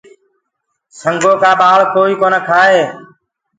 سنگو 0.99 1.31
ڪآ 1.41 1.51
ٻآݪ 1.59 1.79
ڪوئي 1.93 2.13
ڪونآ 2.21 2.39
کآئي۔ 2.47 2.79